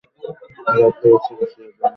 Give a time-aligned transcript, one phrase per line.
[0.69, 1.87] এর অর্থ হচ্ছে "বিশ্বাসীদের নেতা"।